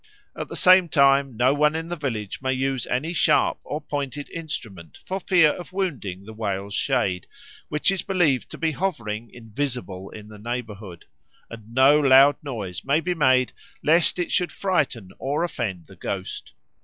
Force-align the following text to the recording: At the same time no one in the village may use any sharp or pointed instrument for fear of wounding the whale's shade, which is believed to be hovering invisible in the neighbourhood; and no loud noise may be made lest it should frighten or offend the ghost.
At 0.35 0.47
the 0.47 0.55
same 0.55 0.87
time 0.89 1.37
no 1.37 1.53
one 1.53 1.75
in 1.75 1.89
the 1.89 1.95
village 1.95 2.41
may 2.41 2.53
use 2.53 2.87
any 2.87 3.13
sharp 3.13 3.59
or 3.63 3.79
pointed 3.79 4.31
instrument 4.31 4.97
for 5.05 5.19
fear 5.19 5.49
of 5.49 5.71
wounding 5.71 6.25
the 6.25 6.33
whale's 6.33 6.73
shade, 6.73 7.27
which 7.69 7.91
is 7.91 8.01
believed 8.01 8.49
to 8.49 8.57
be 8.57 8.71
hovering 8.71 9.29
invisible 9.31 10.09
in 10.09 10.27
the 10.27 10.39
neighbourhood; 10.39 11.05
and 11.51 11.75
no 11.75 11.99
loud 11.99 12.43
noise 12.43 12.83
may 12.83 12.99
be 12.99 13.13
made 13.13 13.53
lest 13.83 14.17
it 14.17 14.31
should 14.31 14.51
frighten 14.51 15.11
or 15.19 15.43
offend 15.43 15.85
the 15.85 15.95
ghost. 15.97 16.53